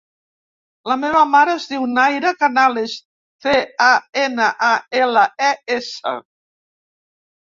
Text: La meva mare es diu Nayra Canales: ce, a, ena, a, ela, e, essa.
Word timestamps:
La 0.91 0.95
meva 1.01 1.19
mare 1.33 1.53
es 1.57 1.67
diu 1.73 1.85
Nayra 1.97 2.31
Canales: 2.39 2.95
ce, 3.47 3.53
a, 3.91 3.93
ena, 4.25 4.49
a, 4.73 4.73
ela, 5.05 5.29
e, 5.51 5.55
essa. 5.77 6.19